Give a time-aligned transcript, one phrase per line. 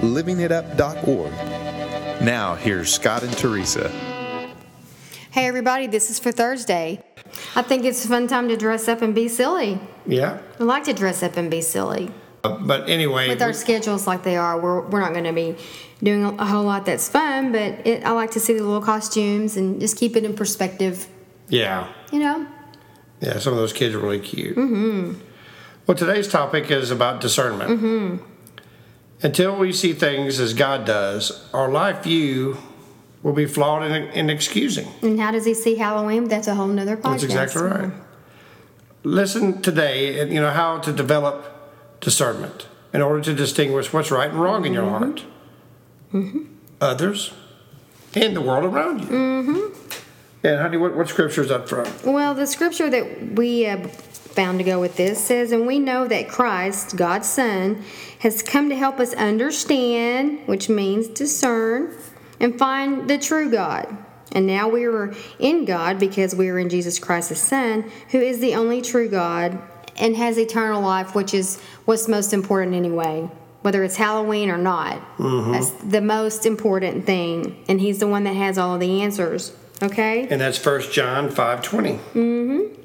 [0.00, 1.32] livingitup.org.
[2.22, 3.88] Now, here's Scott and Teresa.
[5.30, 7.04] Hey, everybody, this is for Thursday.
[7.54, 9.78] I think it's a fun time to dress up and be silly.
[10.06, 10.38] Yeah.
[10.58, 12.10] I like to dress up and be silly.
[12.42, 15.56] Uh, but anyway, With our schedules like they are, we're, we're not going to be
[16.02, 18.80] doing a, a whole lot that's fun, but it, I like to see the little
[18.80, 21.06] costumes and just keep it in perspective,
[21.48, 22.46] yeah, you know?
[23.20, 24.56] yeah, some of those kids are really cute.
[24.56, 25.20] Mm-hmm.
[25.86, 27.70] Well, today's topic is about discernment.
[27.70, 28.24] Mm-hmm.
[29.22, 32.56] Until we see things as God does, our life view
[33.22, 34.86] will be flawed and, and excusing.
[35.02, 36.28] And how does he see Halloween?
[36.28, 37.02] That's a whole nother podcast.
[37.10, 37.92] That's exactly right.
[39.02, 44.30] Listen today, and you know how to develop discernment in order to distinguish what's right
[44.30, 45.24] and wrong in your heart,
[46.12, 46.44] mm-hmm.
[46.80, 47.32] others,
[48.14, 49.06] and the world around you.
[49.06, 50.46] Mm-hmm.
[50.46, 52.04] And honey, what, what scripture is up front?
[52.04, 53.88] Well, the scripture that we uh,
[54.38, 57.82] found to go with this says, And we know that Christ, God's Son,
[58.20, 61.92] has come to help us understand, which means discern,
[62.38, 63.88] and find the true God.
[64.30, 68.20] And now we are in God because we are in Jesus Christ, His Son, who
[68.20, 69.60] is the only true God
[69.96, 73.28] and has eternal life, which is what's most important anyway.
[73.62, 75.50] Whether it's Halloween or not, mm-hmm.
[75.50, 77.64] that's the most important thing.
[77.68, 79.52] And He's the one that has all of the answers.
[79.82, 80.28] Okay?
[80.28, 81.94] And that's First John five twenty.
[82.14, 82.80] Mm-hmm.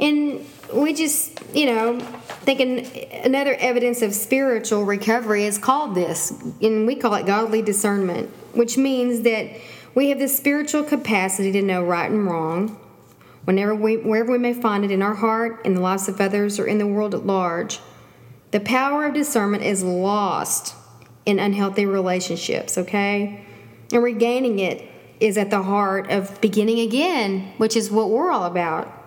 [0.00, 2.00] And we just, you know,
[2.44, 2.86] thinking
[3.24, 6.30] another evidence of spiritual recovery is called this,
[6.62, 9.50] and we call it godly discernment, which means that
[9.94, 12.78] we have this spiritual capacity to know right and wrong,
[13.44, 16.58] whenever we, wherever we may find it in our heart, in the lives of others,
[16.58, 17.80] or in the world at large.
[18.52, 20.74] The power of discernment is lost
[21.26, 23.44] in unhealthy relationships, okay?
[23.92, 24.88] And regaining it
[25.20, 28.99] is at the heart of beginning again, which is what we're all about.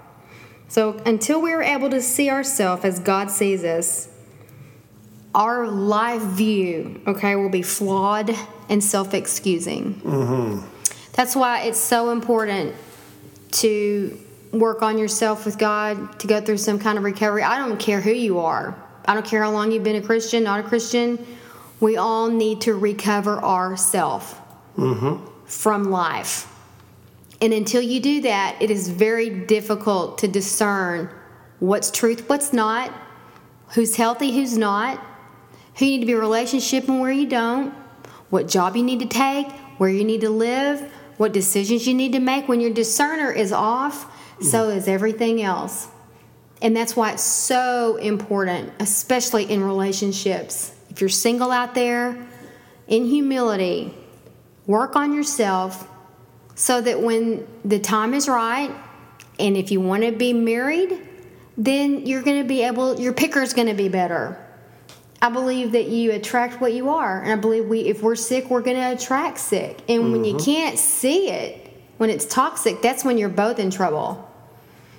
[0.74, 4.10] So until we are able to see ourselves as God sees us,
[5.36, 8.36] our life view, okay, will be flawed
[8.70, 10.02] and self-excusing.
[10.02, 10.66] Mm-hmm.
[11.12, 12.74] That's why it's so important
[13.52, 14.18] to
[14.52, 17.44] work on yourself with God, to go through some kind of recovery.
[17.44, 18.76] I don't care who you are.
[19.06, 21.24] I don't care how long you've been a Christian, not a Christian.
[21.82, 24.34] We all need to recover ourselves
[24.76, 25.24] mm-hmm.
[25.46, 26.50] from life.
[27.44, 31.10] And until you do that, it is very difficult to discern
[31.60, 32.90] what's truth, what's not,
[33.74, 35.06] who's healthy, who's not,
[35.76, 37.74] who you need to be in a relationship and where you don't,
[38.30, 42.14] what job you need to take, where you need to live, what decisions you need
[42.14, 42.48] to make.
[42.48, 44.10] When your discerner is off,
[44.42, 44.78] so mm-hmm.
[44.78, 45.90] is everything else.
[46.62, 50.74] And that's why it's so important, especially in relationships.
[50.90, 52.26] If you're single out there,
[52.88, 53.94] in humility,
[54.66, 55.90] work on yourself
[56.56, 58.72] so that when the time is right
[59.40, 61.10] and if you want to be married
[61.58, 64.40] then you're going to be able your picker is going to be better.
[65.22, 68.50] I believe that you attract what you are and i believe we if we're sick
[68.50, 69.80] we're going to attract sick.
[69.88, 74.30] And when you can't see it when it's toxic that's when you're both in trouble.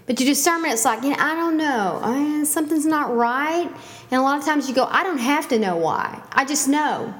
[0.07, 2.01] But your discernment it's like you know, i don't know.
[2.03, 3.71] Uh, something's not right.
[4.11, 6.23] And a lot of times you go i don't have to know why.
[6.33, 7.15] I just know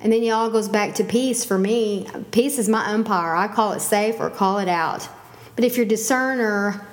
[0.00, 2.06] and then it all goes back to peace for me.
[2.30, 3.34] Peace is my umpire.
[3.34, 5.08] I call it safe or call it out.
[5.54, 6.86] But if your discerner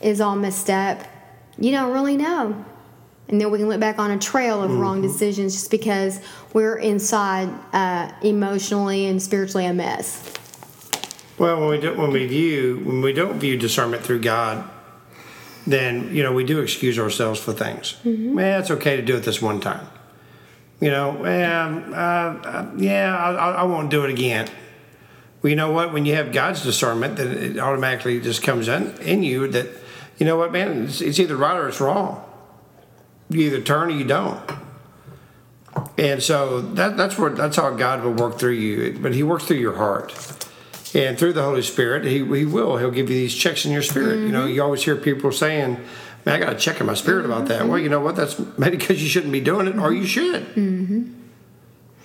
[0.00, 1.02] is all messed up,
[1.58, 2.64] you don't really know.
[3.28, 6.20] And then we can look back on a trail of wrong decisions just because
[6.52, 10.30] we're inside uh, emotionally and spiritually a mess.
[11.38, 14.68] Well, when we do, when we view when we don't view discernment through God,
[15.66, 17.96] then you know we do excuse ourselves for things.
[18.04, 19.86] Man, it's okay to do it this one time.
[20.82, 24.48] You know, well, uh, uh, yeah, I, I won't do it again.
[25.40, 25.92] Well, you know what?
[25.92, 29.68] When you have God's discernment, then it automatically just comes in in you that
[30.18, 32.24] you know what, man, it's, it's either right or it's wrong.
[33.30, 34.42] You either turn or you don't.
[35.96, 38.98] And so that, that's what that's how God will work through you.
[39.00, 40.12] But He works through your heart,
[40.96, 42.78] and through the Holy Spirit, He, he will.
[42.78, 44.18] He'll give you these checks in your spirit.
[44.18, 45.78] You know, you always hear people saying,
[46.24, 48.16] "Man, I got to check in my spirit about that." Well, you know what?
[48.16, 50.46] That's maybe because you shouldn't be doing it, or you should.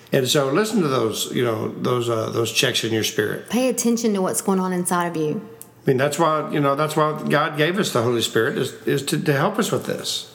[0.10, 1.32] And so, listen to those.
[1.34, 3.50] You know, those uh, those checks in your spirit.
[3.50, 5.42] Pay attention to what's going on inside of you.
[5.86, 8.74] I mean, that's why you know that's why God gave us the Holy Spirit is,
[8.88, 10.34] is to, to help us with this,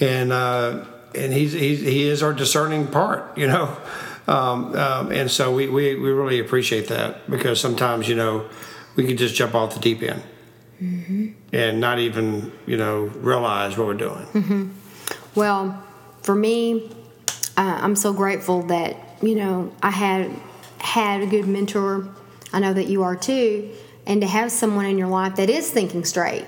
[0.00, 3.36] and uh, and he's, he's he is our discerning part.
[3.38, 3.76] You know,
[4.26, 8.48] Um, um, and so we, we, we really appreciate that because sometimes, you know,
[8.96, 10.22] we can just jump off the deep end
[10.80, 14.74] and not even, you know, realize what we're doing.
[15.34, 15.82] Well,
[16.22, 16.90] for me,
[17.56, 20.30] uh, I'm so grateful that you know I had
[20.78, 22.08] had a good mentor.
[22.52, 23.70] I know that you are too,
[24.06, 26.46] and to have someone in your life that is thinking straight,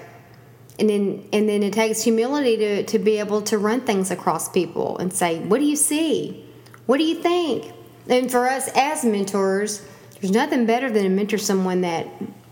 [0.78, 4.48] and then and then it takes humility to to be able to run things across
[4.48, 6.44] people and say, "What do you see?
[6.86, 7.72] What do you think?"
[8.08, 9.82] And for us as mentors,
[10.20, 12.06] there's nothing better than to mentor someone that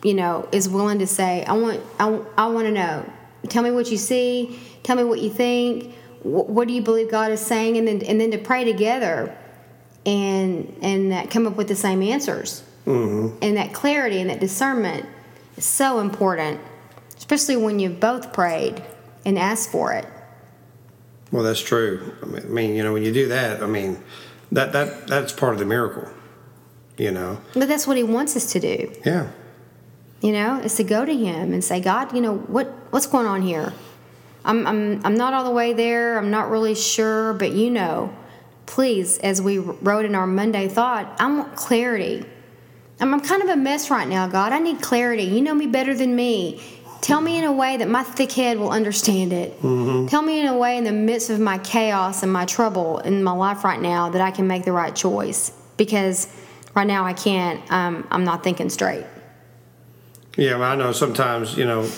[0.04, 3.10] you know is willing to say, "I want I, I want to know.
[3.48, 4.60] Tell me what you see.
[4.84, 8.02] Tell me what you think." wh- what do you believe God is saying, and then
[8.02, 9.36] and then to pray together,
[10.04, 13.36] and and come up with the same answers, mm-hmm.
[13.42, 15.06] and that clarity and that discernment
[15.56, 16.60] is so important,
[17.16, 18.82] especially when you've both prayed
[19.24, 20.06] and asked for it.
[21.30, 22.14] Well, that's true.
[22.22, 24.02] I mean, you know, when you do that, I mean,
[24.52, 26.08] that, that that's part of the miracle,
[26.96, 27.40] you know?
[27.54, 28.92] But that's what He wants us to do.
[29.04, 29.30] Yeah.
[30.24, 33.26] You know, is to go to Him and say, God, you know what what's going
[33.26, 33.74] on here.
[34.42, 36.16] I'm I'm I'm not all the way there.
[36.16, 38.10] I'm not really sure, but you know,
[38.64, 42.24] please, as we wrote in our Monday thought, I want clarity.
[43.00, 44.52] I'm, I'm kind of a mess right now, God.
[44.52, 45.24] I need clarity.
[45.24, 46.62] You know me better than me.
[47.02, 49.60] Tell me in a way that my thick head will understand it.
[50.08, 53.22] Tell me in a way in the midst of my chaos and my trouble in
[53.22, 55.52] my life right now that I can make the right choice.
[55.76, 56.28] Because
[56.74, 57.60] right now I can't.
[57.70, 59.04] Um, I'm not thinking straight.
[60.36, 61.88] Yeah, well, I know sometimes, you know,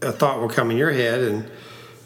[0.00, 1.50] a thought will come in your head and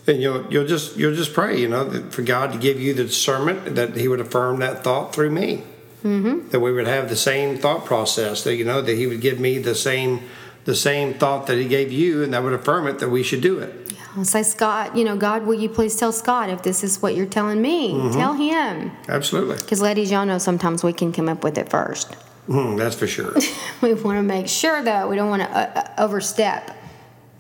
[0.06, 3.05] and you'll you'll just you'll just pray, you know, for God to give you the
[3.05, 5.65] discernment that He would affirm that thought through me.
[6.05, 6.50] Mm-hmm.
[6.50, 8.44] That we would have the same thought process.
[8.44, 10.23] That you know that He would give me the same
[10.65, 13.41] the same thought that He gave you, and that would affirm it that we should
[13.41, 13.94] do it.
[14.17, 17.15] I'll say, Scott, you know, God, will you please tell Scott if this is what
[17.15, 17.91] you're telling me?
[18.12, 18.91] Tell him.
[19.09, 22.17] Absolutely, Because, ladies, y'all know sometimes we can come up with it first.
[22.47, 23.35] Hmm, that's for sure.
[23.83, 26.75] We want to make sure, though, we don't want to uh, uh, overstep.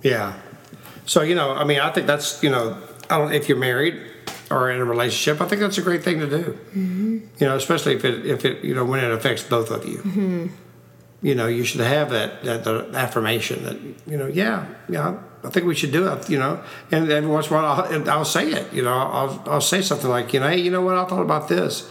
[0.02, 0.34] Yeah.
[1.06, 2.76] So you know, I mean, I think that's you know,
[3.08, 4.00] I don't if you're married
[4.50, 6.42] or in a relationship, I think that's a great thing to do.
[6.42, 7.18] Mm-hmm.
[7.38, 9.98] You know, especially if it if it you know when it affects both of you.
[9.98, 10.46] Mm-hmm.
[11.22, 15.50] You know, you should have that that the affirmation that you know, yeah, yeah, I
[15.50, 16.28] think we should do it.
[16.28, 18.72] You know, and every once in a while I'll, I'll say it.
[18.72, 21.22] You know, I'll I'll say something like, you know, hey, you know what, I thought
[21.22, 21.88] about this,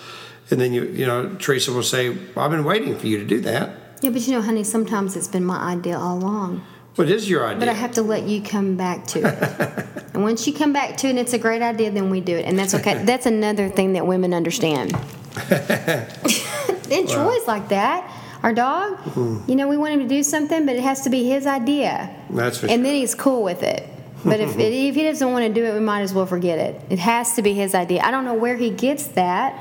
[0.50, 3.40] and then you you know, Teresa will say, I've been waiting for you to do
[3.42, 3.70] that.
[4.02, 6.66] Yeah, but you know, honey, sometimes it's been my idea all along.
[6.96, 7.60] What is your idea?
[7.60, 10.06] But I have to let you come back to it.
[10.14, 12.38] and once you come back to it and it's a great idea, then we do
[12.38, 12.46] it.
[12.46, 13.04] And that's okay.
[13.06, 14.94] that's another thing that women understand.
[15.50, 18.12] and Troy's like that.
[18.44, 19.50] Our dog, mm-hmm.
[19.50, 22.16] you know, we want him to do something, but it has to be his idea.
[22.30, 22.84] That's for and sure.
[22.84, 23.90] then he's cool with it.
[24.24, 26.82] But if, if he doesn't want to do it, we might as well forget it.
[26.90, 28.02] It has to be his idea.
[28.02, 29.56] I don't know where he gets that.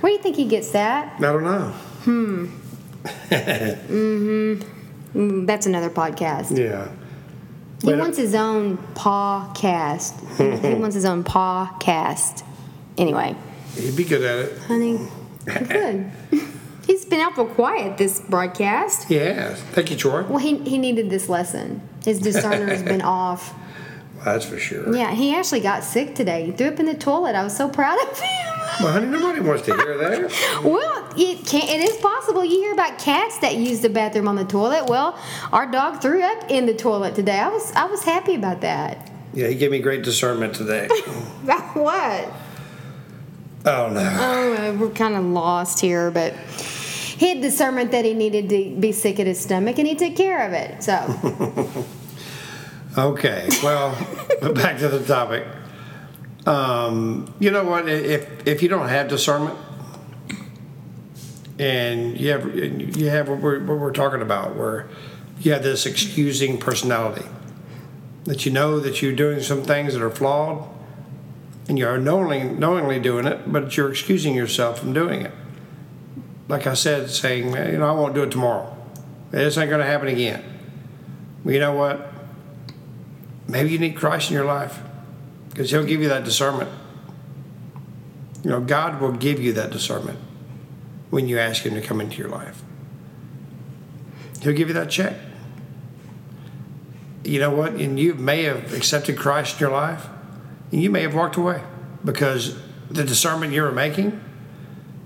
[0.00, 1.14] Where do you think he gets that?
[1.16, 1.68] I don't know.
[2.04, 2.46] Hmm.
[3.30, 4.62] Mm,
[5.12, 5.46] hmm.
[5.46, 6.56] That's another podcast.
[6.56, 6.88] Yeah.
[7.82, 10.14] He wants his own podcast.
[10.68, 12.44] he wants his own podcast.
[12.98, 13.34] Anyway,
[13.74, 14.58] He'd be good at it.
[14.62, 14.98] honey,
[15.46, 16.10] good.
[16.86, 19.08] He's been awful quiet this broadcast.
[19.10, 19.54] Yeah.
[19.54, 20.24] Thank you, Troy.
[20.24, 21.80] Well, he, he needed this lesson.
[22.04, 23.54] His discerner has been off.
[24.24, 24.94] That's for sure.
[24.94, 26.46] Yeah, he actually got sick today.
[26.46, 27.34] He threw up in the toilet.
[27.34, 28.28] I was so proud of him.
[28.80, 30.60] Well, honey, nobody wants to hear that.
[30.64, 32.44] Well, it can It is possible.
[32.44, 34.86] You hear about cats that use the bathroom on the toilet.
[34.88, 35.18] Well,
[35.52, 37.38] our dog threw up in the toilet today.
[37.38, 39.10] I was I was happy about that.
[39.32, 40.86] Yeah, he gave me great discernment today.
[41.44, 42.32] About what?
[43.64, 44.16] Oh no.
[44.18, 48.76] Oh, uh, we're kind of lost here, but he had discernment that he needed to
[48.80, 50.82] be sick at his stomach, and he took care of it.
[50.82, 51.84] So,
[52.96, 53.48] Okay.
[53.62, 53.90] Well,
[54.54, 55.46] back to the topic.
[56.46, 57.88] Um, you know what?
[57.88, 59.56] If if you don't have discernment,
[61.58, 64.88] and you have you have what we're, what we're talking about, where
[65.40, 67.26] you have this excusing personality,
[68.24, 70.68] that you know that you're doing some things that are flawed,
[71.68, 75.32] and you are knowingly knowingly doing it, but you're excusing yourself from doing it.
[76.48, 78.76] Like I said, saying, you know, I won't do it tomorrow.
[79.30, 80.42] This ain't going to happen again.
[81.44, 82.10] Well, you know what?
[83.50, 84.80] Maybe you need Christ in your life
[85.48, 86.70] because He'll give you that discernment.
[88.44, 90.18] You know, God will give you that discernment
[91.10, 92.62] when you ask Him to come into your life.
[94.40, 95.16] He'll give you that check.
[97.24, 97.74] You know what?
[97.74, 100.06] And you may have accepted Christ in your life,
[100.72, 101.62] and you may have walked away
[102.04, 102.56] because
[102.88, 104.20] the discernment you were making,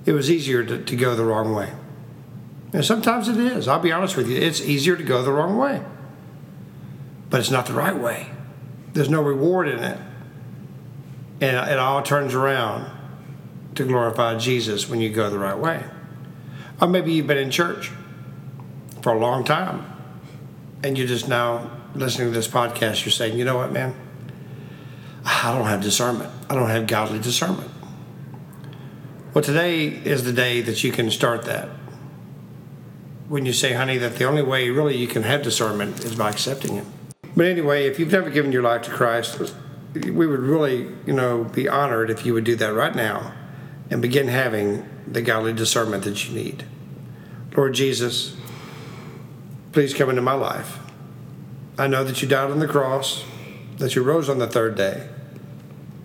[0.06, 1.72] it was easier to, to go the wrong way.
[2.72, 3.66] And sometimes it is.
[3.66, 4.36] I'll be honest with you.
[4.36, 5.82] It's easier to go the wrong way.
[7.30, 8.33] But it's not the right way.
[8.94, 9.98] There's no reward in it.
[11.40, 12.90] And it all turns around
[13.74, 15.84] to glorify Jesus when you go the right way.
[16.80, 17.90] Or maybe you've been in church
[19.02, 19.84] for a long time
[20.82, 23.94] and you're just now listening to this podcast, you're saying, you know what, man?
[25.24, 26.30] I don't have discernment.
[26.48, 27.70] I don't have godly discernment.
[29.32, 31.68] Well, today is the day that you can start that.
[33.28, 36.30] When you say, honey, that the only way really you can have discernment is by
[36.30, 36.86] accepting Him.
[37.36, 39.52] But anyway, if you've never given your life to Christ,
[39.94, 43.32] we would really, you know, be honored if you would do that right now
[43.90, 46.64] and begin having the godly discernment that you need.
[47.56, 48.36] Lord Jesus,
[49.72, 50.78] please come into my life.
[51.78, 53.24] I know that you died on the cross,
[53.78, 55.08] that you rose on the third day.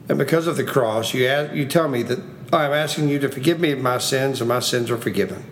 [0.08, 2.20] And because of the cross, you, ask, you tell me that
[2.52, 5.46] I'm asking you to forgive me of my sins, and my sins are forgiven.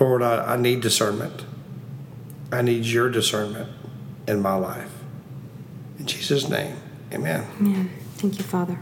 [0.00, 1.44] Lord, I, I need discernment.
[2.52, 3.70] I need your discernment
[4.26, 4.90] in my life.
[5.98, 6.76] In Jesus' name,
[7.12, 7.46] amen.
[7.60, 7.90] Amen.
[8.14, 8.78] Thank you, Father.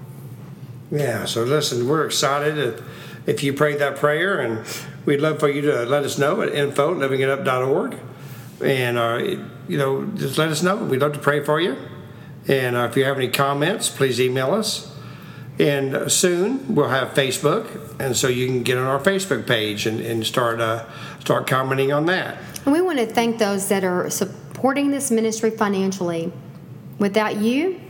[0.91, 2.83] Yeah, so listen, we're excited if,
[3.27, 4.67] if you prayed that prayer, and
[5.05, 7.99] we'd love for you to let us know at info at livingitup.org.
[8.65, 9.19] And, uh,
[9.69, 10.77] you know, just let us know.
[10.77, 11.77] We'd love to pray for you.
[12.49, 14.95] And uh, if you have any comments, please email us.
[15.59, 17.67] And uh, soon we'll have Facebook,
[17.99, 20.85] and so you can get on our Facebook page and, and start uh,
[21.19, 22.39] start commenting on that.
[22.65, 26.33] And we want to thank those that are supporting this ministry financially.
[26.99, 27.81] Without you,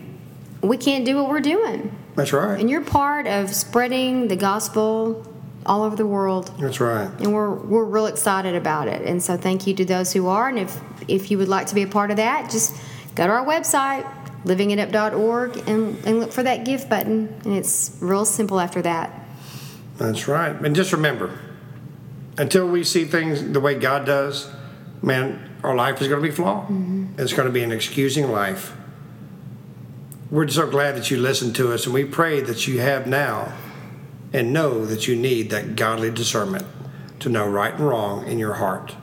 [0.63, 1.97] we can't do what we're doing.
[2.15, 2.59] That's right.
[2.59, 5.25] And you're part of spreading the gospel
[5.67, 6.51] all over the world.
[6.59, 7.09] That's right.
[7.21, 9.03] And we're we're real excited about it.
[9.03, 10.49] And so thank you to those who are.
[10.49, 12.75] And if if you would like to be a part of that, just
[13.15, 14.07] go to our website,
[14.49, 17.29] livingitup.org, and, and look for that gift button.
[17.45, 19.27] And it's real simple after that.
[19.97, 20.55] That's right.
[20.55, 21.39] And just remember,
[22.37, 24.51] until we see things the way God does,
[25.03, 26.65] man, our life is going to be flawed.
[26.65, 27.21] Mm-hmm.
[27.21, 28.75] It's going to be an excusing life.
[30.31, 33.53] We're so glad that you listened to us, and we pray that you have now
[34.33, 36.67] and know that you need that godly discernment
[37.21, 38.95] to know right and wrong in your heart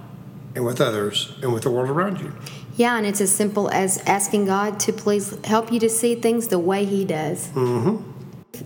[0.53, 2.31] and with others and with the world around you.
[2.75, 6.49] Yeah, and it's as simple as asking God to please help you to see things
[6.49, 7.47] the way He does.
[7.49, 8.11] Mm-hmm.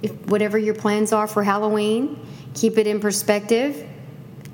[0.01, 2.19] If whatever your plans are for Halloween,
[2.53, 3.87] keep it in perspective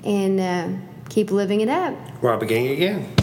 [0.04, 0.68] and uh,
[1.08, 1.94] keep living it up.
[2.20, 3.14] While beginning again.